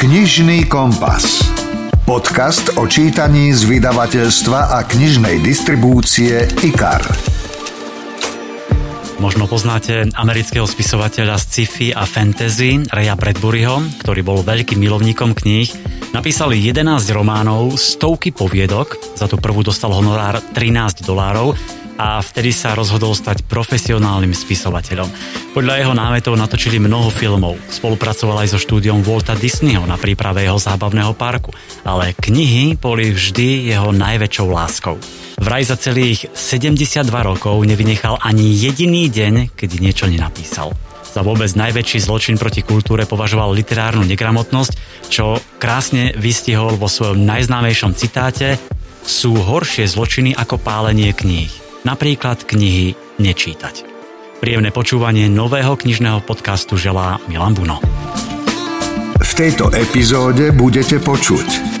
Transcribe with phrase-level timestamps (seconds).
[0.00, 1.44] Knižný kompas.
[2.08, 7.04] Podcast o čítaní z vydavateľstva a knižnej distribúcie IKAR.
[9.20, 15.68] Možno poznáte amerického spisovateľa z sci-fi a fantasy Raya Bradburyho, ktorý bol veľkým milovníkom kníh.
[16.16, 21.52] Napísali 11 románov, stovky poviedok, za tú prvú dostal honorár 13 dolárov
[22.00, 25.12] a vtedy sa rozhodol stať profesionálnym spisovateľom.
[25.52, 30.56] Podľa jeho námetov natočili mnoho filmov, spolupracoval aj so štúdiom Walta Disneyho na príprave jeho
[30.56, 31.52] zábavného parku,
[31.84, 34.96] ale knihy boli vždy jeho najväčšou láskou.
[35.36, 40.72] Vraj za celých 72 rokov nevynechal ani jediný deň, keď niečo nenapísal.
[41.04, 44.72] Za vôbec najväčší zločin proti kultúre považoval literárnu negramotnosť,
[45.12, 48.56] čo krásne vystihol vo svojom najznámejšom citáte
[49.04, 53.86] sú horšie zločiny ako pálenie kníh napríklad knihy nečítať.
[54.40, 57.76] Príjemné počúvanie nového knižného podcastu želá Milan Buno.
[59.20, 61.80] V tejto epizóde budete počuť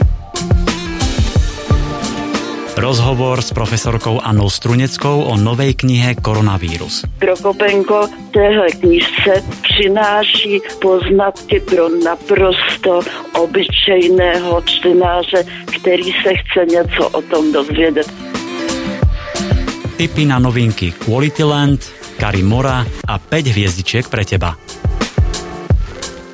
[2.80, 7.04] Rozhovor s profesorkou Annou Struneckou o novej knihe Koronavírus.
[7.20, 13.00] Prokopenko téhle knižce přináší poznatky pro naprosto
[13.36, 15.44] obyčejného čtenáře,
[15.76, 18.29] který se chce něco o tom dozvědět
[20.00, 21.80] tipy na novinky Quality Land,
[22.40, 24.56] Mora a 5 hviezdičiek pre teba.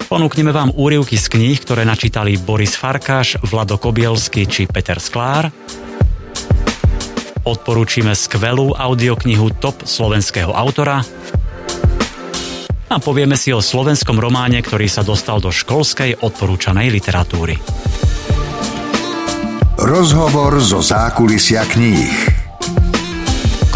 [0.07, 5.51] Ponúkneme vám úrivky z kníh, ktoré načítali Boris Farkáš, Vlado Kobielsky či Peter Sklár.
[7.43, 11.03] Odporúčime skvelú audioknihu top slovenského autora.
[12.87, 17.59] A povieme si o slovenskom románe, ktorý sa dostal do školskej odporúčanej literatúry.
[19.75, 22.46] Rozhovor zo zákulisia kníh.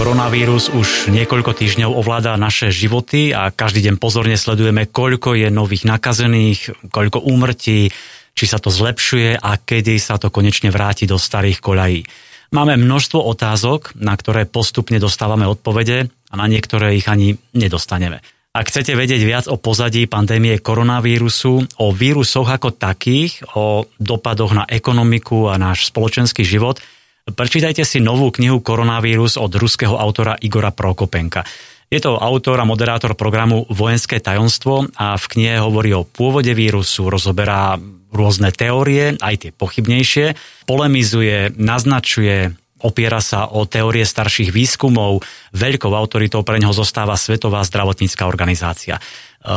[0.01, 5.85] Koronavírus už niekoľko týždňov ovláda naše životy a každý deň pozorne sledujeme, koľko je nových
[5.85, 7.93] nakazených, koľko úmrtí,
[8.33, 12.01] či sa to zlepšuje a kedy sa to konečne vráti do starých koľají.
[12.49, 18.25] Máme množstvo otázok, na ktoré postupne dostávame odpovede a na niektoré ich ani nedostaneme.
[18.57, 24.65] Ak chcete vedieť viac o pozadí pandémie koronavírusu, o vírusoch ako takých, o dopadoch na
[24.65, 26.81] ekonomiku a náš spoločenský život–
[27.31, 31.47] Prečítajte si novú knihu Koronavírus od ruského autora Igora Prokopenka.
[31.91, 37.11] Je to autor a moderátor programu Vojenské tajomstvo a v knihe hovorí o pôvode vírusu,
[37.11, 37.75] rozoberá
[38.15, 40.39] rôzne teórie, aj tie pochybnejšie,
[40.71, 48.23] polemizuje, naznačuje, opiera sa o teórie starších výskumov, veľkou autoritou pre neho zostáva Svetová zdravotnícká
[48.25, 48.99] organizácia.
[48.99, 49.03] E,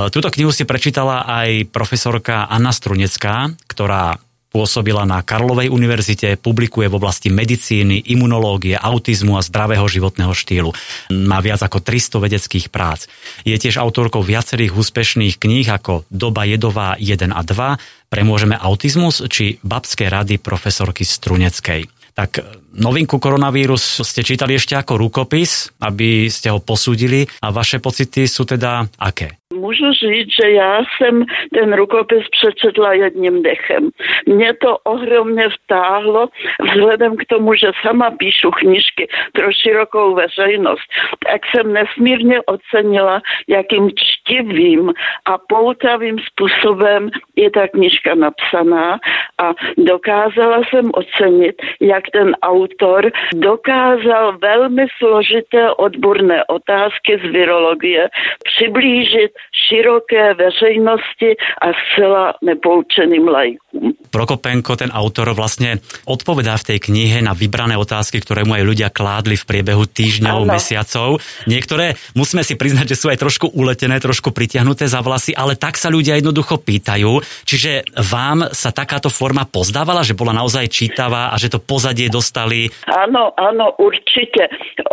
[0.10, 4.18] túto knihu si prečítala aj profesorka Anna Strunecká, ktorá
[4.54, 10.72] Pôsobila na Karlovej univerzite, publikuje v oblasti medicíny, imunológie, autizmu a zdravého životného štýlu.
[11.10, 13.10] Má viac ako 300 vedeckých prác.
[13.44, 19.58] Je tiež autorkou viacerých úspešných kníh ako Doba jedová 1 a 2, Premôžeme autizmus či
[19.66, 21.90] Babské rady profesorky Struneckej.
[22.14, 22.46] Tak
[22.78, 28.46] novinku koronavírus ste čítali ešte ako rukopis, aby ste ho posúdili a vaše pocity sú
[28.46, 29.42] teda aké?
[29.64, 33.90] Můžu říct, že já jsem ten rukopis přečetla jedním dechem.
[34.26, 36.30] Mě to ohromně vtáhlo
[36.62, 40.88] vzhledem k tomu, že sama píšu knižky pro širokou veřejnost,
[41.28, 43.90] tak jsem nesmírně ocenila, jakým
[44.24, 44.90] čtivým
[45.26, 49.00] a poutavým způsobem je ta knižka napsaná
[49.42, 58.10] a dokázala jsem ocenit, jak ten autor dokázal velmi složité odborné otázky z virologie
[58.44, 59.32] přiblížit
[59.68, 63.94] široké veřejnosti a zcela nepoučeným lajkům.
[64.14, 68.90] Prokopenko, ten autor, vlastne odpovedá v tej knihe na vybrané otázky, ktoré mu aj ľudia
[68.94, 70.54] kládli v priebehu týždňov, ano.
[70.54, 71.18] mesiacov.
[71.50, 75.80] Niektoré, musíme si priznať, že sú aj trošku uletené, trošku pritiahnuté za vlasy, ale tak
[75.80, 77.24] sa ľudia jednoducho pýtajú.
[77.48, 82.70] Čiže vám sa takáto forma pozdávala, že bola naozaj čítavá a že to pozadie dostali?
[82.86, 84.52] Áno, áno, určite.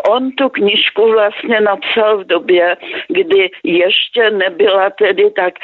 [0.09, 2.65] On tu knižku vlastne napsal v době,
[3.09, 5.55] kdy ještě nebyla tedy tak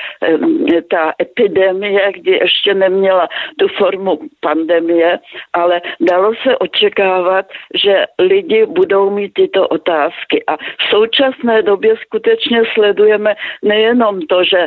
[0.90, 5.18] ta epidemie, kdy ještě neměla tu formu pandemie,
[5.52, 10.44] ale dalo se očekávat, že lidi budou mít tyto otázky.
[10.46, 14.66] A v současné době skutečně sledujeme nejenom to, že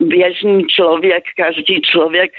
[0.00, 2.32] běžný člověk, každý člověk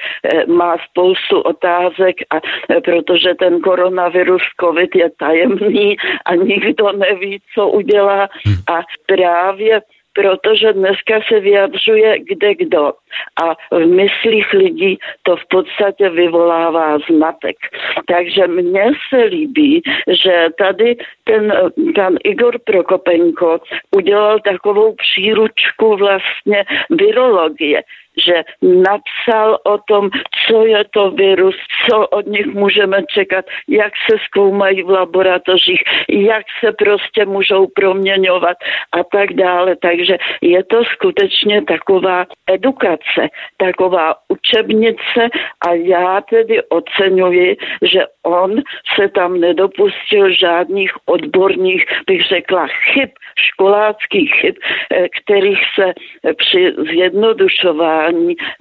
[0.47, 2.35] má spoustu otázek a
[2.83, 8.29] protože ten koronavirus COVID je tajemný a nikdo neví, co udělá.
[8.67, 9.81] A právě
[10.17, 12.93] protože dneska se vyjadřuje kde kdo.
[13.43, 17.55] A v myslích lidí to v podstatě vyvolává zmatek.
[18.05, 21.53] Takže mně se líbí, že tady ten
[21.95, 23.59] pan Igor Prokopenko
[23.95, 27.81] udělal takovou příručku vlastně virologie
[28.25, 30.09] že napsal o tom,
[30.47, 31.55] co je to virus,
[31.89, 38.57] co od nich můžeme čekat, jak se zkoumají v laboratořích, jak se prostě můžou proměňovat
[38.91, 39.75] a tak dále.
[39.75, 45.21] Takže je to skutečně taková edukace, taková učebnice
[45.67, 48.61] a já tedy oceňuji, že on
[48.95, 54.55] se tam nedopustil žádných odborných, bych řekla, chyb, školáckých chyb,
[54.91, 55.93] eh, kterých se
[56.37, 58.06] při zjednodušování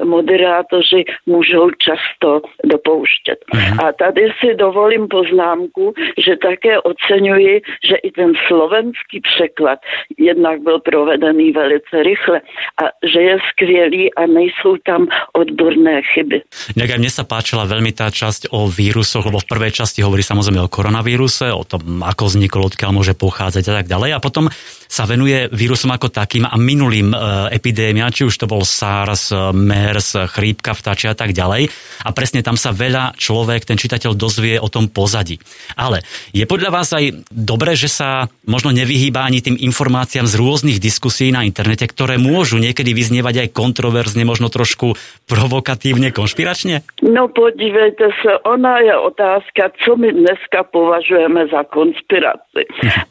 [0.05, 3.39] moderátoři můžou často dopouštět.
[3.55, 3.79] Mhm.
[3.81, 5.95] A tady si dovolím poznámku,
[6.25, 9.79] že také oceňuji, že i ten slovenský překlad
[10.19, 12.41] jednak byl provedený velice rychle
[12.83, 16.43] a že je skvělý a nejsou tam odborné chyby.
[16.77, 20.23] Nejak aj mne sa páčila veľmi tá časť o vírusoch, lebo v prvej časti hovorí
[20.25, 24.11] samozrejme o koronavíruse, o tom, ako vznikol, odkiaľ môže pochádzať a tak ďalej.
[24.17, 24.51] A potom
[24.87, 27.17] sa venuje vírusom ako takým a minulým e,
[27.53, 31.69] epidémia, či už to bol SARS, MERS, chrípka, vtáčia a tak ďalej.
[32.05, 35.37] A presne tam sa veľa človek, ten čitateľ dozvie o tom pozadí.
[35.77, 36.01] Ale
[36.33, 41.29] je podľa vás aj dobré, že sa možno nevyhýba ani tým informáciám z rôznych diskusí
[41.35, 44.97] na internete, ktoré môžu niekedy vyznievať aj kontroverzne, možno trošku
[45.29, 46.87] provokatívne, konšpiračne?
[47.03, 52.63] No podívejte sa, ona je otázka, co my dneska považujeme za konspiraci.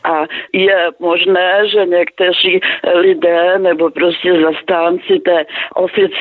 [0.05, 2.59] A je možné, že někteří
[3.01, 5.45] lidé nebo prostě zastánci té
[5.75, 6.14] oficiální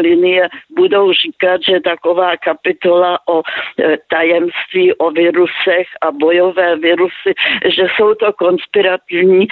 [0.00, 7.32] linie budou říkat, že taková kapitola o e, tajemství, o virusech a bojové virusy,
[7.64, 9.48] že jsou to konspirativní e,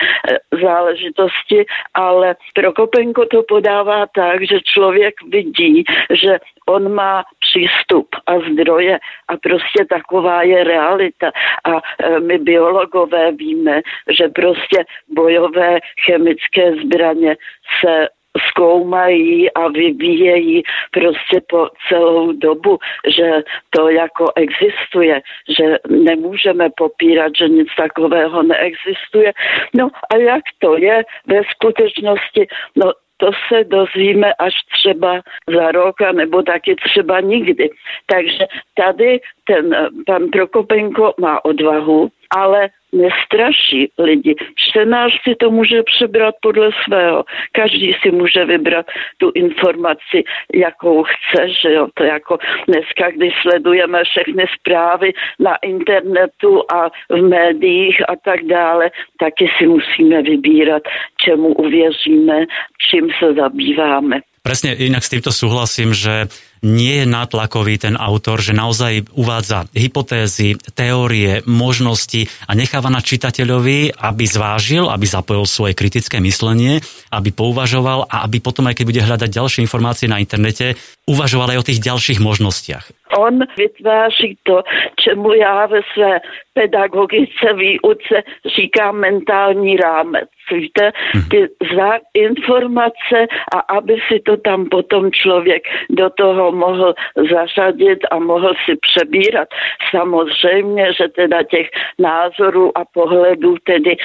[0.62, 1.64] záležitosti,
[1.94, 6.38] ale Prokopenko to podává tak, že člověk vidí, že
[6.68, 8.98] on má přístup a zdroje
[9.28, 11.30] a prostě taková je realita.
[11.64, 13.82] A e, my biologové víme,
[14.18, 17.36] že prostě bojové chemické zbraně
[17.80, 18.08] se
[18.48, 22.78] zkoumají a vyvíjejí prostě po celou dobu,
[23.16, 25.22] že to jako existuje,
[25.58, 29.32] že nemůžeme popírat, že nic takového neexistuje.
[29.74, 32.46] No a jak to je ve skutečnosti?
[32.76, 35.20] No to se dozvíme až třeba
[35.54, 37.70] za rok, nebo taky třeba nikdy.
[38.06, 44.34] Takže tady ten eh, pan Prokopenko má odvahu, ale nestraší lidi.
[44.56, 47.24] Čtenář si to může přebrat podle svého.
[47.52, 48.86] Každý si může vybrat
[49.18, 50.24] tu informaci,
[50.54, 51.88] jakou chce, že jo.
[51.94, 58.90] To jako dneska, když sledujeme všechny zprávy na internetu a v médiích a tak dále,
[59.18, 60.82] taky si musíme vybírat,
[61.24, 62.46] čemu uvěříme,
[62.90, 64.20] čím se zabýváme.
[64.42, 66.26] Presne inak s týmto súhlasím, že
[66.62, 73.98] nie je natlakový ten autor, že naozaj uvádza hypotézy, teórie, možnosti a necháva na čitateľovi,
[73.98, 76.78] aby zvážil, aby zapojil svoje kritické myslenie,
[77.10, 80.78] aby pouvažoval a aby potom, aj keď bude hľadať ďalšie informácie na internete,
[81.10, 83.01] uvažoval aj o tých ďalších možnostiach.
[83.18, 84.62] On vytváří to,
[85.00, 86.20] čemu já ve své
[86.54, 88.22] pedagogice výuce
[88.56, 90.28] říkám mentální rámec.
[90.52, 91.28] Víte, mhm.
[91.28, 93.26] ty za informace
[93.56, 96.94] a aby si to tam potom člověk do toho mohl
[97.30, 99.48] zařadit a mohl si přebírat.
[99.90, 103.96] Samozřejmě, že teda těch názorů a pohledů tedy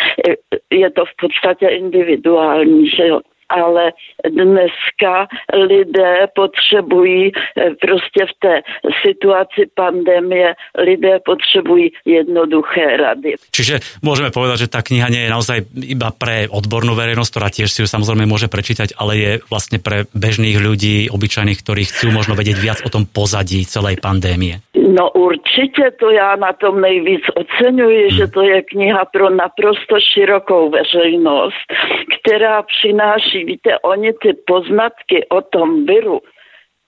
[0.71, 3.19] je to v podstatě individuální, že jo
[3.49, 3.93] ale
[4.29, 8.55] dneska lidé potřebují eh, prostě v té
[9.05, 13.35] situaci pandemie, lidé potřebují jednoduché rady.
[13.51, 15.57] Čiže môžeme povedať, že tá kniha nie je naozaj
[15.87, 20.05] iba pre odbornú verejnosť, ktorá tiež si ju samozrejme môže prečítať, ale je vlastne pre
[20.13, 24.61] bežných ľudí, obyčajných, ktorí chcú možno vedieť viac o tom pozadí celej pandémie.
[24.87, 30.69] No určitě to já na tom nejvíc oceňuji, že to je kniha pro naprosto širokou
[30.69, 31.65] veřejnost,
[32.19, 36.21] která přináší, víte, oni ty poznatky o tom viru,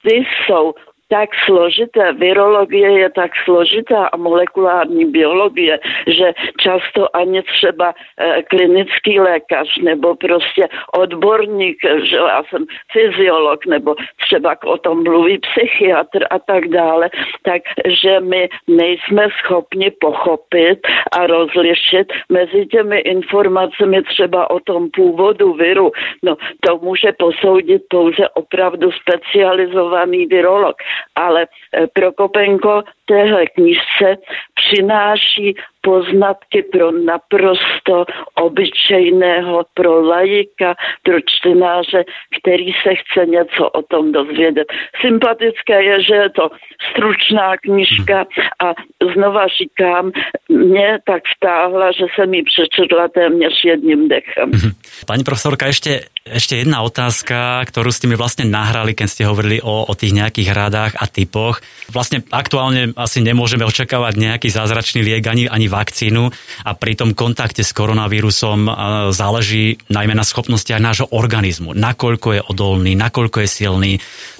[0.03, 0.73] ty jsou
[1.09, 9.19] tak složité, virologie je tak složitá a molekulární biologie, že často ani třeba e, klinický
[9.19, 16.39] lékař nebo prostě odborník, že já jsem fyziolog nebo třeba o tom mluví psychiatr a
[16.39, 17.09] tak dále,
[17.43, 20.79] takže my nejsme schopni pochopit
[21.11, 25.91] a rozlišit mezi těmi informacemi třeba o tom původu viru.
[26.23, 30.75] No, to může posoudit pouze opravdu specializovaný virolog
[31.15, 34.17] ale e, Prokopenko téhle knižce
[34.55, 42.03] přináší poznatky pro naprosto obyčejného, pro lajika, pro čtenáře,
[42.39, 44.67] který se chce něco o tom dozvědět.
[45.01, 46.49] Sympatické je, že je to
[46.91, 48.25] stručná knižka
[48.65, 48.67] a
[49.13, 50.11] znova říkám,
[50.49, 54.51] mě tak vtáhla, že jsem ji přečetla téměř jedním dechem.
[55.07, 55.89] Pani profesorka, ešte,
[56.27, 60.49] ešte jedna otázka, ktorú ste mi vlastne nahrali, keď ste hovorili o, o tých nejakých
[60.51, 61.63] rádách a typoch.
[61.89, 66.29] Vlastne aktuálne asi nemôžeme očakávať nejaký zázračný liek ani, ani vakcínu
[66.67, 68.67] a pri tom kontakte s koronavírusom
[69.15, 73.93] záleží najmä na schopnostiach nášho organizmu, nakoľko je odolný, nakoľko je silný.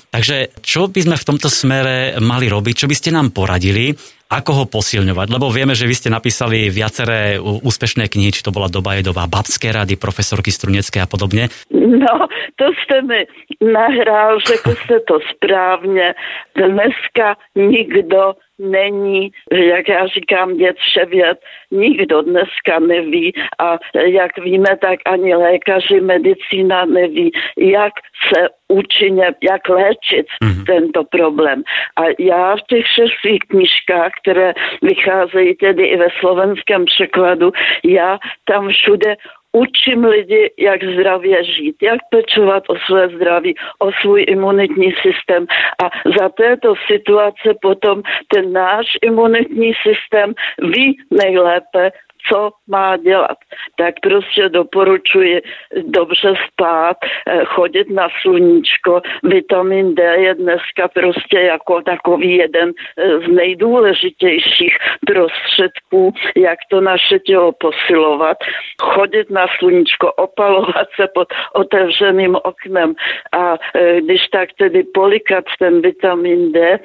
[0.09, 3.93] Takže čo by sme v tomto smere mali robiť, čo by ste nám poradili,
[4.29, 5.27] ako ho posilňovať?
[5.33, 9.25] Lebo vieme, že vy ste napísali viaceré úspešné knihy, či to bola doba je doba
[9.25, 11.50] babské rady, profesorky Strunecké a podobne.
[11.74, 12.29] No,
[12.62, 13.25] to ste mi
[13.57, 16.13] nahrál, řekl ste to správne.
[16.53, 21.39] Dneska nikdo není, jak já říkám, dět vševěd,
[21.72, 27.94] nikdo dneska neví a jak víme, tak ani lékaři, medicína neví, jak
[28.34, 30.66] se účinně, jak léčit mm-hmm.
[30.66, 31.63] tento problém.
[31.96, 37.51] A já v těch šestých knižkách, které vycházejí tedy i ve slovenském překladu,
[37.84, 39.16] já tam všude
[39.51, 45.46] učím lidi, jak zdravě žít, jak pečovat o své zdraví, o svůj imunitní systém.
[45.84, 45.89] A
[46.20, 48.01] za této situace potom
[48.34, 51.91] ten náš imunitní systém ví nejlépe,
[52.27, 53.38] co má dělat.
[53.77, 55.41] Tak prostě doporučuji
[55.85, 56.97] dobře spát,
[57.27, 59.01] eh, chodit na sluníčko.
[59.23, 67.19] Vitamin D je dneska prostě jako takový jeden eh, z nejdůležitějších prostředků, jak to naše
[67.19, 68.38] tělo posilovat.
[68.81, 72.93] Chodit na sluníčko, opalovat se pod otevřeným oknem
[73.31, 76.79] a eh, když tak tedy polikat ten vitamin D,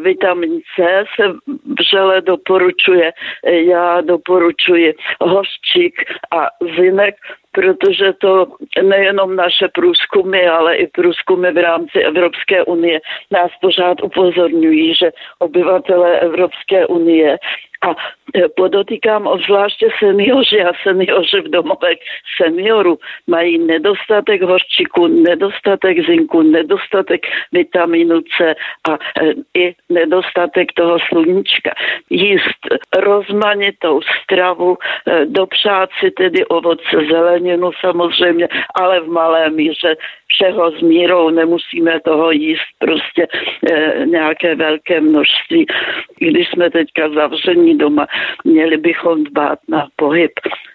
[0.00, 1.32] vitamin C se
[1.78, 3.12] vřele doporučuje.
[3.44, 4.73] Já doporučuji
[5.18, 8.46] kosztuje a zymek protože to
[8.82, 16.20] nejenom naše průzkumy, ale i průzkumy v rámci Evropské unie nás pořád upozorňují, že obyvatelé
[16.20, 17.38] Evropské unie
[17.84, 21.98] a e, podotýkám obzvláště seniori a seniori v domovech
[22.42, 28.54] seniorů mají nedostatek horčiku, nedostatek zinku, nedostatek vitamínu C
[28.90, 28.98] a e,
[29.54, 31.70] i nedostatek toho sluníčka.
[32.10, 32.60] Jíst
[32.96, 37.06] rozmanitou stravu, e, dopřát si tedy ovoce,
[37.44, 39.96] zeleninu samozřejmě, ale v malé míře
[40.28, 43.26] všeho s mírou, nemusíme toho jíst prostě
[43.70, 45.66] e, nějaké velké množství.
[46.18, 48.06] Když jsme teďka zavření doma,
[48.44, 50.32] měli bychom dbát na pohyb,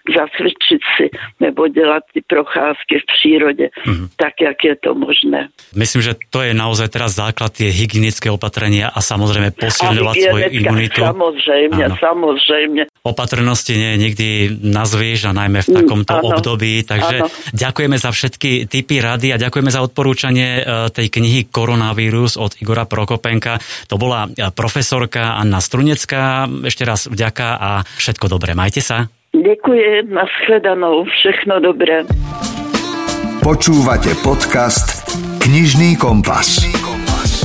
[0.08, 1.06] zacvičit si
[1.40, 4.08] nebo dělat ty procházky v přírodě, mm-hmm.
[4.16, 5.48] tak, jak je to možné.
[5.76, 11.00] Myslím, že to je naozaj teraz základ tie hygienické opatrenia a samozrejme posilňovať svoju imunitu.
[11.04, 11.96] Samozrejme, Áno.
[12.00, 12.80] samozrejme.
[13.04, 14.28] Opatrnosti nie nikdy
[14.60, 16.72] nazvieš a najmä v takomto mm, období.
[16.84, 17.32] Takže áno.
[17.52, 22.84] ďakujeme za všetky typy rady a ďakujeme za odporúčanie e, tej knihy Koronavírus od Igora
[22.84, 23.60] Prokopenka.
[23.88, 26.48] To bola e, profesorka Anna Strunecká.
[26.66, 28.52] Ešte raz vďaka a všetko dobré.
[28.52, 29.19] Majte sa.
[29.30, 32.02] Ďakujem, nashledanou, všechno dobré.
[33.38, 35.06] Počúvate podcast
[35.38, 36.66] Knižný kompas.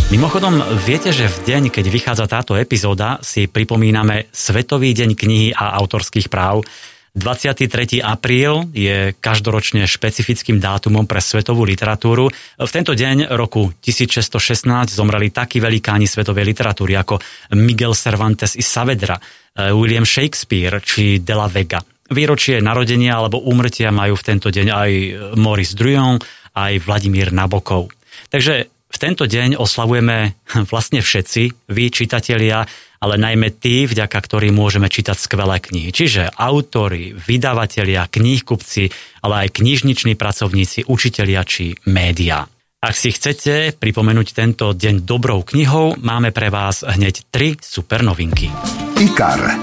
[0.09, 5.77] Mimochodom, viete, že v deň, keď vychádza táto epizóda, si pripomíname Svetový deň knihy a
[5.77, 6.65] autorských práv.
[7.13, 8.01] 23.
[8.01, 12.27] apríl je každoročne špecifickým dátumom pre svetovú literatúru.
[12.59, 17.21] V tento deň roku 1616 zomreli takí velikáni svetovej literatúry ako
[17.55, 19.15] Miguel Cervantes i Saavedra,
[19.55, 21.79] William Shakespeare či De la Vega.
[22.11, 24.91] Výročie narodenia alebo úmrtia majú v tento deň aj
[25.39, 26.21] Maurice Druon,
[26.53, 27.89] aj Vladimír Nabokov.
[28.29, 30.37] Takže v tento deň oslavujeme
[30.71, 32.63] vlastne všetci, vy čitatelia,
[33.01, 35.91] ale najmä tí, vďaka ktorým môžeme čítať skvelé knihy.
[35.91, 38.83] Čiže autory, vydavatelia, knihkupci,
[39.25, 42.47] ale aj knižniční pracovníci, učitelia či médiá.
[42.85, 48.53] Ak si chcete pripomenúť tento deň dobrou knihou, máme pre vás hneď tri super novinky.
[49.01, 49.57] IKAR.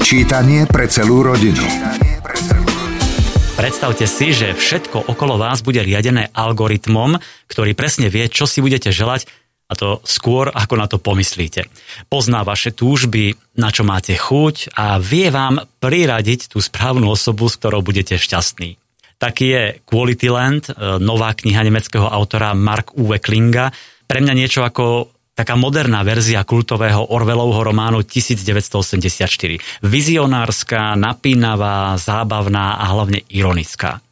[0.00, 1.60] Čítanie pre celú rodinu.
[3.60, 8.88] Predstavte si, že všetko okolo vás bude riadené algoritmom, ktorý presne vie, čo si budete
[8.88, 9.28] želať
[9.68, 11.68] a to skôr, ako na to pomyslíte.
[12.08, 17.60] Pozná vaše túžby, na čo máte chuť a vie vám priradiť tú správnu osobu, s
[17.60, 18.80] ktorou budete šťastní.
[19.16, 23.72] Taký je Quality Land, e, nová kniha nemeckého autora Mark Uwe Klinga.
[24.04, 29.84] Pre mňa niečo ako taká moderná verzia kultového Orwellovho románu 1984.
[29.84, 34.04] Vizionárska, napínavá, zábavná a hlavne ironická.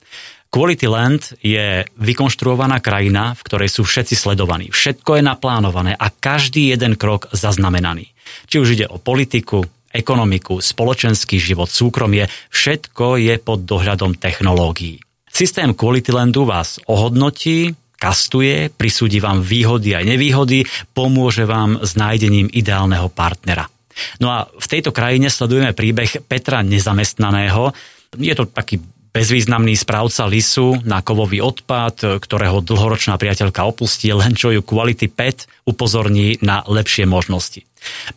[0.54, 4.70] Quality Land je vykonštruovaná krajina, v ktorej sú všetci sledovaní.
[4.70, 8.14] Všetko je naplánované a každý jeden krok zaznamenaný.
[8.46, 14.98] Či už ide o politiku, ekonomiku, spoločenský život, súkromie, všetko je pod dohľadom technológií.
[15.30, 22.50] Systém Quality Landu vás ohodnotí, kastuje, prisúdi vám výhody aj nevýhody, pomôže vám s nájdením
[22.50, 23.70] ideálneho partnera.
[24.18, 27.70] No a v tejto krajine sledujeme príbeh Petra Nezamestnaného.
[28.18, 28.82] Je to taký
[29.14, 35.46] bezvýznamný správca lisu na kovový odpad, ktorého dlhoročná priateľka opustí, len čo ju Quality Pet
[35.64, 37.62] upozorní na lepšie možnosti.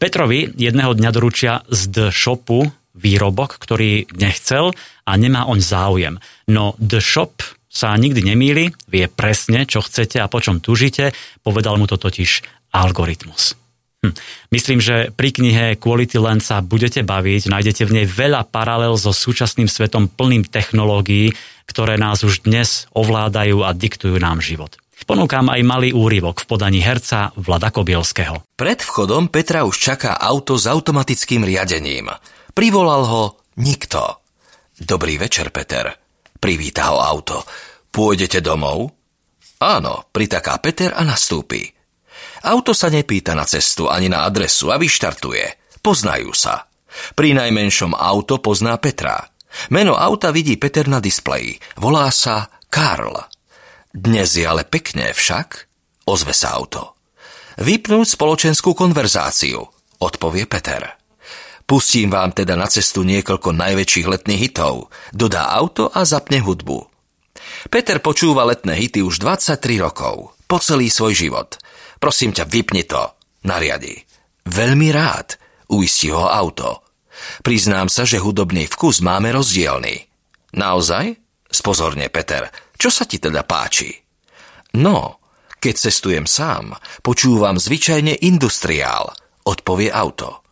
[0.01, 4.73] Petrovi jedného dňa doručia z The Shopu výrobok, ktorý nechcel
[5.05, 6.17] a nemá on záujem.
[6.49, 11.13] No The Shop sa nikdy nemýli, vie presne, čo chcete a po čom tužite,
[11.45, 12.41] povedal mu to totiž
[12.73, 13.66] algoritmus.
[14.07, 14.13] Hm.
[14.53, 19.11] Myslím, že pri knihe Quality Land sa budete baviť, nájdete v nej veľa paralel so
[19.11, 21.35] súčasným svetom plným technológií,
[21.67, 24.79] ktoré nás už dnes ovládajú a diktujú nám život.
[25.07, 28.43] Ponúkam aj malý úryvok v podaní herca Vlada Kobielského.
[28.59, 32.11] Pred vchodom Petra už čaká auto s automatickým riadením.
[32.51, 33.23] Privolal ho
[33.61, 34.25] nikto.
[34.75, 35.93] Dobrý večer, Peter.
[36.41, 37.45] Privíta ho auto.
[37.93, 38.89] Pôjdete domov?
[39.63, 41.76] Áno, pritaká Peter a nastúpi.
[42.45, 45.79] Auto sa nepýta na cestu ani na adresu a vyštartuje.
[45.81, 46.69] Poznajú sa.
[47.17, 49.29] Pri najmenšom auto pozná Petra.
[49.73, 51.57] Meno auta vidí Peter na displeji.
[51.81, 53.13] Volá sa Karl.
[53.89, 55.65] Dnes je ale pekné však,
[56.05, 56.93] ozve sa auto.
[57.57, 59.65] Vypnúť spoločenskú konverzáciu,
[59.97, 60.93] odpovie Peter.
[61.65, 66.85] Pustím vám teda na cestu niekoľko najväčších letných hitov, dodá auto a zapne hudbu.
[67.73, 71.57] Peter počúva letné hity už 23 rokov, po celý svoj život–
[71.97, 73.01] Prosím ťa, vypni to,
[73.45, 73.93] nariadi.
[74.47, 75.35] Veľmi rád,
[75.73, 76.85] uistí ho auto.
[77.41, 80.07] Priznám sa, že hudobný vkus máme rozdielny.
[80.55, 81.17] Naozaj?
[81.47, 83.89] Spozorne, Peter, čo sa ti teda páči?
[84.77, 85.17] No,
[85.57, 89.09] keď cestujem sám, počúvam zvyčajne industriál,
[89.43, 90.45] odpovie auto.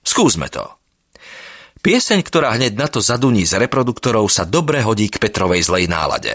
[0.00, 0.64] Skúsme to.
[1.84, 6.34] Pieseň, ktorá hneď na to zaduní z reproduktorov, sa dobre hodí k Petrovej zlej nálade.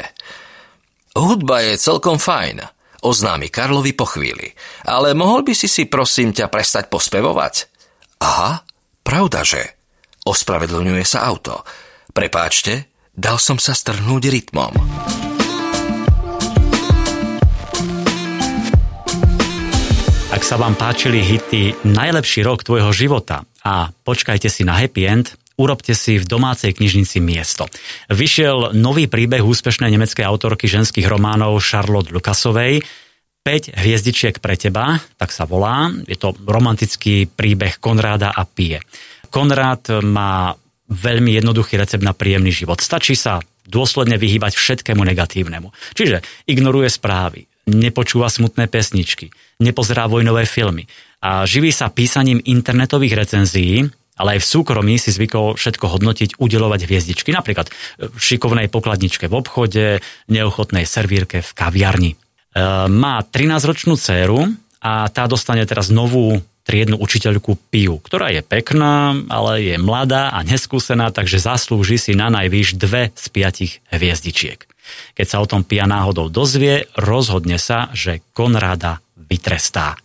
[1.12, 2.64] Hudba je celkom fajn,
[3.02, 4.54] oznámi Karlovi po chvíli.
[4.86, 7.54] Ale mohol by si si prosím ťa prestať pospevovať?
[8.22, 8.62] Aha,
[9.02, 9.78] pravdaže.
[10.22, 11.66] Ospravedlňuje sa auto.
[12.14, 14.74] Prepáčte, dal som sa strhnúť rytmom.
[20.32, 25.36] Ak sa vám páčili hity Najlepší rok tvojho života a počkajte si na happy end,
[25.62, 27.70] urobte si v domácej knižnici miesto.
[28.10, 32.82] Vyšiel nový príbeh úspešnej nemeckej autorky ženských románov Charlotte Lucasovej,
[33.42, 35.90] 5 hviezdičiek pre teba, tak sa volá.
[36.06, 38.78] Je to romantický príbeh Konráda a Pie.
[39.34, 40.54] Konrád má
[40.92, 42.84] veľmi jednoduchý recept na príjemný život.
[42.84, 45.72] Stačí sa dôsledne vyhýbať všetkému negatívnemu.
[45.96, 49.32] Čiže ignoruje správy, nepočúva smutné pesničky,
[49.64, 50.86] nepozerá vojnové filmy
[51.22, 53.86] a živí sa písaním internetových recenzií,
[54.22, 59.34] ale aj v súkromí si zvykol všetko hodnotiť, udelovať hviezdičky, napríklad v šikovnej pokladničke v
[59.34, 59.86] obchode,
[60.30, 62.12] neochotnej servírke v kaviarni.
[62.14, 62.18] E,
[62.86, 64.46] má 13-ročnú dceru
[64.86, 70.46] a tá dostane teraz novú triednu učiteľku Piu, ktorá je pekná, ale je mladá a
[70.46, 74.70] neskúsená, takže zaslúži si na najvýš dve z piatich hviezdičiek.
[75.18, 79.98] Keď sa o tom Pia náhodou dozvie, rozhodne sa, že Konrada vytrestá.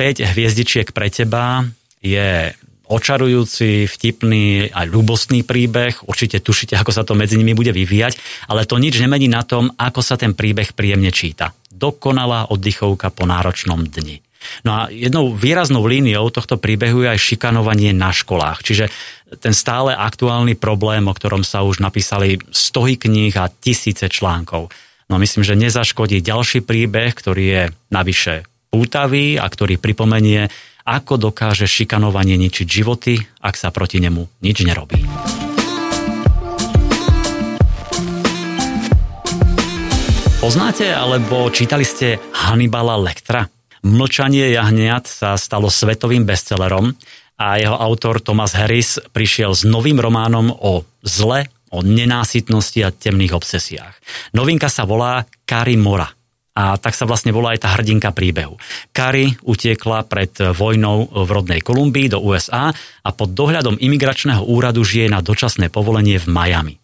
[0.00, 1.68] 5 hviezdičiek pre teba
[2.00, 2.56] je
[2.90, 6.02] očarujúci, vtipný a ľubostný príbeh.
[6.10, 8.18] Určite tušite, ako sa to medzi nimi bude vyvíjať,
[8.50, 11.54] ale to nič nemení na tom, ako sa ten príbeh príjemne číta.
[11.70, 14.18] Dokonalá oddychovka po náročnom dni.
[14.64, 18.64] No a jednou výraznou líniou tohto príbehu je aj šikanovanie na školách.
[18.64, 18.88] Čiže
[19.38, 24.72] ten stále aktuálny problém, o ktorom sa už napísali stohy kníh a tisíce článkov.
[25.12, 30.48] No myslím, že nezaškodí ďalší príbeh, ktorý je navyše pútavý a ktorý pripomenie
[30.84, 35.00] ako dokáže šikanovanie ničiť životy, ak sa proti nemu nič nerobí.
[40.40, 43.44] Poznáte alebo čítali ste Hannibala Lectra?
[43.84, 46.96] Mlčanie jahniat sa stalo svetovým bestsellerom
[47.36, 53.36] a jeho autor Thomas Harris prišiel s novým románom o zle, o nenásytnosti a temných
[53.36, 53.94] obsesiách.
[54.32, 56.08] Novinka sa volá Kari Mora–
[56.54, 58.58] a tak sa vlastne volá aj tá hrdinka príbehu.
[58.90, 65.08] Kari utiekla pred vojnou v rodnej Kolumbii do USA a pod dohľadom imigračného úradu žije
[65.08, 66.74] na dočasné povolenie v Miami.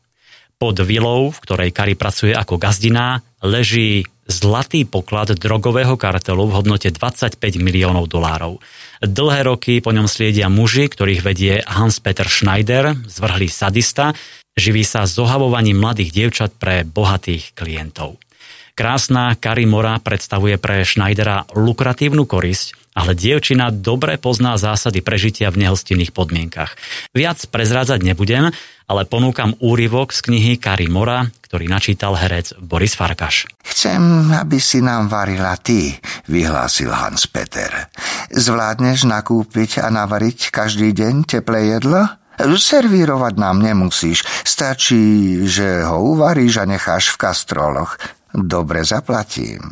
[0.57, 6.89] Pod vilou, v ktorej Kari pracuje ako gazdiná, leží zlatý poklad drogového kartelu v hodnote
[6.91, 8.59] 25 miliónov dolárov.
[9.05, 14.17] Dlhé roky po ňom sliedia muži, ktorých vedie Hans-Peter Schneider, zvrhlý sadista,
[14.57, 18.17] živí sa zohavovaním mladých dievčat pre bohatých klientov.
[18.77, 26.17] Krásna Karimora predstavuje pre Schneidera lukratívnu korisť ale dievčina dobre pozná zásady prežitia v nehostinných
[26.17, 26.73] podmienkach.
[27.13, 28.49] Viac prezrádzať nebudem,
[28.89, 33.45] ale ponúkam úryvok z knihy Kari Mora, ktorý načítal herec Boris Farkaš.
[33.61, 35.93] Chcem, aby si nám varila ty,
[36.33, 37.93] vyhlásil Hans Peter.
[38.33, 42.09] Zvládneš nakúpiť a navariť každý deň teplé jedlo?
[42.37, 47.97] Servírovať nám nemusíš, stačí, že ho uvaríš a necháš v kastroloch.
[48.37, 49.65] Dobre zaplatím.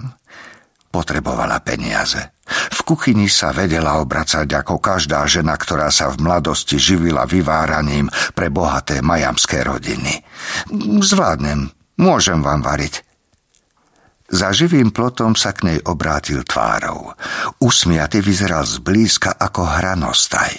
[0.89, 2.33] Potrebovala peniaze.
[2.49, 8.49] V kuchyni sa vedela obracať ako každá žena, ktorá sa v mladosti živila vyváraním pre
[8.49, 10.25] bohaté majamské rodiny.
[11.05, 11.69] Zvládnem,
[12.01, 13.05] môžem vám variť.
[14.33, 17.13] Za živým plotom sa k nej obrátil tvárou.
[17.61, 20.53] Usmiaty vyzeral zblízka ako hranostaj.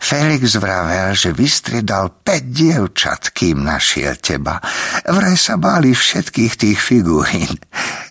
[0.00, 4.60] Felix vravel, že vystriedal 5 dievčat, kým našiel teba.
[5.08, 7.56] Vraj sa báli všetkých tých figurín.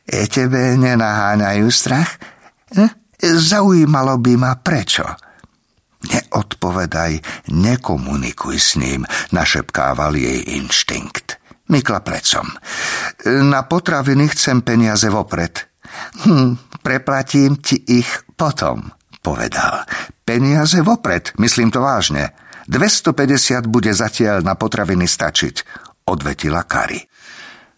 [0.06, 2.20] E tebe nenaháňajú strach?
[2.74, 2.92] Hm?
[3.22, 5.06] Zaujímalo by ma prečo.
[6.06, 7.14] Neodpovedaj,
[7.50, 9.02] nekomunikuj s ním,
[9.34, 11.42] našepkával jej inštinkt.
[11.66, 12.46] Mykla precom.
[13.26, 15.66] Na potraviny chcem peniaze vopred.
[16.30, 18.94] Hm, preplatím ti ich potom
[19.26, 19.90] povedal.
[20.22, 22.38] Peniaze vopred, myslím to vážne.
[22.70, 25.56] 250 bude zatiaľ na potraviny stačiť,
[26.06, 27.02] odvetila Kari.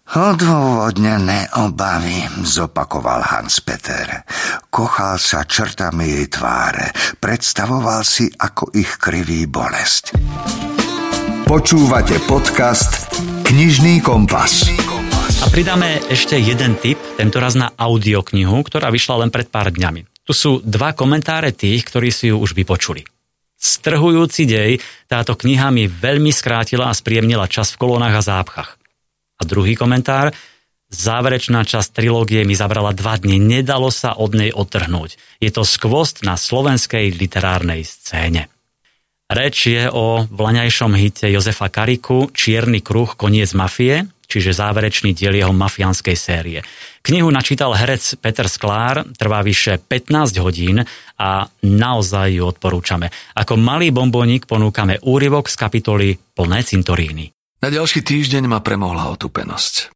[0.08, 4.24] Odôvodnené obavy, zopakoval Hans Peter.
[4.72, 10.16] Kochal sa črtami jej tváre, predstavoval si, ako ich kriví bolesť.
[11.44, 13.12] Počúvate podcast
[13.44, 14.72] Knižný kompas.
[15.44, 20.17] A pridáme ešte jeden tip, tentoraz na audioknihu, ktorá vyšla len pred pár dňami.
[20.28, 23.08] Tu sú dva komentáre tých, ktorí si ju už vypočuli.
[23.58, 28.76] Strhujúci dej, táto kniha mi veľmi skrátila a spríjemnila čas v kolónach a zápchach.
[29.40, 30.36] A druhý komentár,
[30.92, 35.42] záverečná časť trilógie mi zabrala dva dni, nedalo sa od nej odtrhnúť.
[35.42, 38.52] Je to skvost na slovenskej literárnej scéne.
[39.32, 45.56] Reč je o vlaňajšom hite Jozefa Kariku Čierny kruh, koniec mafie, čiže záverečný diel jeho
[45.56, 46.60] mafiánskej série.
[47.02, 50.84] Knihu načítal herec Peter Sklár, trvá vyše 15 hodín
[51.18, 53.08] a naozaj ju odporúčame.
[53.40, 57.32] Ako malý bombónik ponúkame úryvok z kapitoly plné cintoríny.
[57.64, 59.96] Na ďalší týždeň ma premohla otupenosť.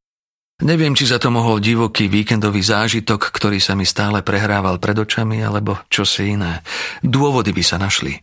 [0.62, 5.41] Neviem, či za to mohol divoký víkendový zážitok, ktorý sa mi stále prehrával pred očami,
[5.41, 6.62] alebo čo si iné.
[7.02, 8.22] Dôvody by sa našli.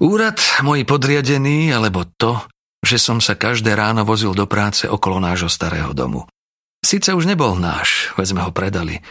[0.00, 2.40] Úrad, môj podriadený, alebo to,
[2.84, 6.24] že som sa každé ráno vozil do práce okolo nášho starého domu.
[6.78, 9.02] Sice už nebol náš, veď sme ho predali,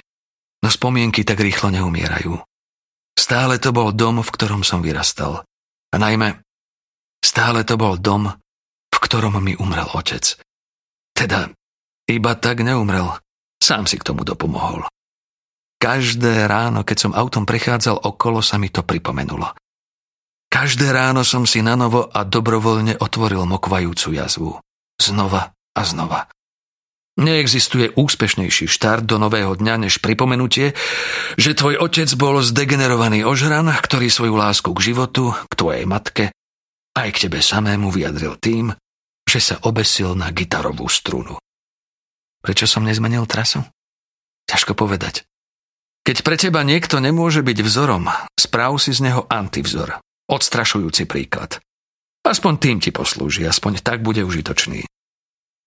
[0.64, 2.40] no spomienky tak rýchlo neumierajú.
[3.18, 5.44] Stále to bol dom, v ktorom som vyrastal.
[5.92, 6.40] A najmä,
[7.20, 8.32] stále to bol dom,
[8.88, 10.40] v ktorom mi umrel otec.
[11.12, 11.52] Teda,
[12.08, 13.20] iba tak neumrel,
[13.60, 14.88] sám si k tomu dopomohol.
[15.78, 19.54] Každé ráno, keď som autom prechádzal okolo, sa mi to pripomenulo.
[20.58, 24.52] Každé ráno som si nanovo a dobrovoľne otvoril mokvajúcu jazvu.
[24.98, 26.34] Znova a znova.
[27.22, 30.74] Neexistuje úspešnejší štart do nového dňa než pripomenutie,
[31.38, 36.34] že tvoj otec bol zdegenerovaný ožran, ktorý svoju lásku k životu, k tvojej matke
[36.98, 38.74] aj k tebe samému vyjadril tým,
[39.30, 41.38] že sa obesil na gitarovú strunu.
[42.42, 43.62] Prečo som nezmenil trasu?
[44.50, 45.22] Ťažko povedať.
[46.02, 50.02] Keď pre teba niekto nemôže byť vzorom, správ si z neho antivzor.
[50.28, 51.64] Odstrašujúci príklad.
[52.28, 54.84] Aspoň tým ti poslúži, aspoň tak bude užitočný.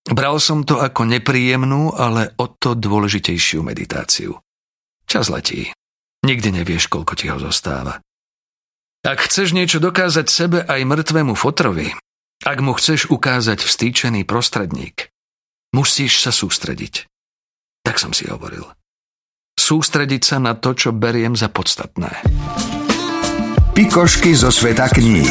[0.05, 4.37] Bral som to ako nepríjemnú, ale o to dôležitejšiu meditáciu.
[5.09, 5.73] Čas letí.
[6.21, 8.01] Nikdy nevieš, koľko ti ho zostáva.
[9.01, 11.89] Ak chceš niečo dokázať sebe aj mŕtvemu fotrovi,
[12.45, 15.09] ak mu chceš ukázať vstýčený prostredník,
[15.73, 17.09] musíš sa sústrediť.
[17.81, 18.65] Tak som si hovoril.
[19.57, 22.21] Sústrediť sa na to, čo beriem za podstatné.
[23.81, 25.25] Pikošky zo sveta kníh.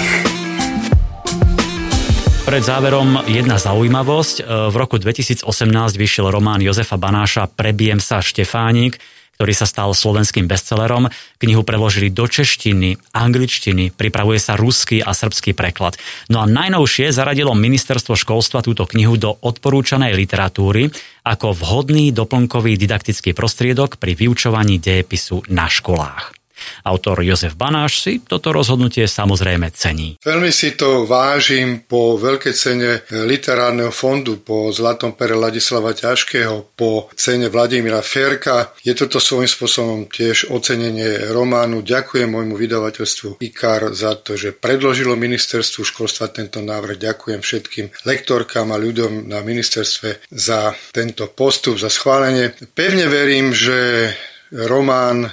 [2.42, 4.42] Pred záverom jedna zaujímavosť.
[4.42, 5.46] E, v roku 2018
[5.94, 8.98] vyšiel román Jozefa Banáša Prebijem sa Štefánik,
[9.38, 11.06] ktorý sa stal slovenským bestsellerom.
[11.38, 15.94] Knihu preložili do češtiny, angličtiny, pripravuje sa ruský a srbský preklad.
[16.26, 20.90] No a najnovšie zaradilo ministerstvo školstva túto knihu do odporúčanej literatúry
[21.22, 26.39] ako vhodný doplnkový didaktický prostriedok pri vyučovaní dejepisu na školách.
[26.84, 30.16] Autor Jozef Banáš si toto rozhodnutie samozrejme cení.
[30.20, 37.12] Veľmi si to vážim po veľkej cene literárneho fondu, po Zlatom pere Ladislava Ťažkého, po
[37.16, 38.72] cene Vladimíra Ferka.
[38.80, 41.82] Je toto svojím spôsobom tiež ocenenie románu.
[41.84, 46.96] Ďakujem môjmu vydavateľstvu IKAR za to, že predložilo ministerstvu školstva tento návrh.
[47.00, 52.52] Ďakujem všetkým lektorkám a ľuďom na ministerstve za tento postup, za schválenie.
[52.72, 54.10] Pevne verím, že
[54.50, 55.30] román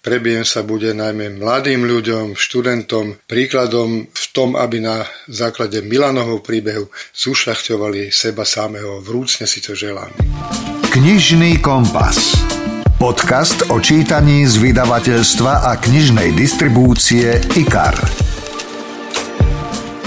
[0.00, 6.88] Prebijem sa bude najmä mladým ľuďom, študentom, príkladom v tom, aby na základe Milanovho príbehu
[7.12, 9.04] zušľachťovali seba samého.
[9.04, 10.08] Vrúcne si to želám.
[10.88, 12.32] Knižný kompas.
[12.96, 18.29] Podcast o čítaní z vydavateľstva a knižnej distribúcie IKAR.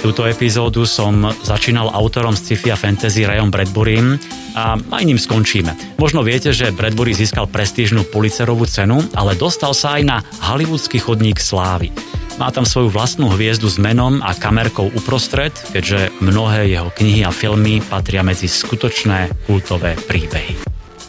[0.03, 4.19] Túto epizódu som začínal autorom sci-fi a fantasy Rayom Bradburym
[4.51, 5.95] a aj ním skončíme.
[5.95, 11.39] Možno viete, že Bradbury získal prestížnu Pulitzerovú cenu, ale dostal sa aj na hollywoodský chodník
[11.39, 11.95] slávy.
[12.35, 17.31] Má tam svoju vlastnú hviezdu s menom a kamerkou uprostred, keďže mnohé jeho knihy a
[17.31, 20.59] filmy patria medzi skutočné kultové príbehy.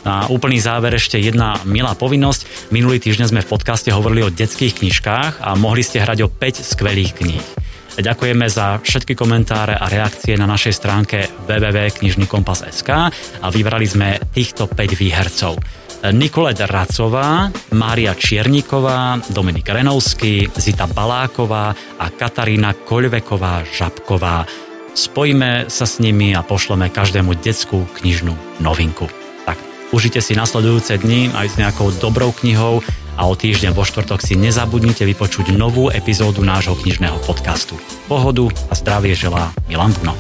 [0.07, 2.71] Na úplný záver ešte jedna milá povinnosť.
[2.71, 6.63] Minulý týždeň sme v podcaste hovorili o detských knižkách a mohli ste hrať o 5
[6.63, 7.64] skvelých kníh.
[7.95, 12.91] Ďakujeme za všetky komentáre a reakcie na našej stránke www.knižnykompas.sk
[13.39, 15.55] a vybrali sme týchto 5 výhercov.
[16.11, 24.45] Nikolет Racová, Mária Čierniková, Dominik Renovský, Zita Baláková a Katarína Koľveková Žabková.
[24.93, 29.07] Spojíme sa s nimi a pošleme každému detskú knižnú novinku.
[29.47, 29.57] Tak
[29.95, 32.83] užite si nasledujúce dni aj s nejakou dobrou knihou
[33.15, 37.79] a o týždeň vo štvrtok si nezabudnite vypočuť novú epizódu nášho knižného podcastu.
[38.11, 40.15] Pohodu a zdravie želá Milan Buno.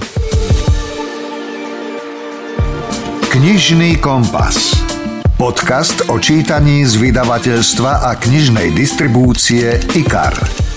[3.30, 4.78] Knižný kompas.
[5.34, 10.73] Podcast o čítaní z vydavateľstva a knižnej distribúcie IKAR.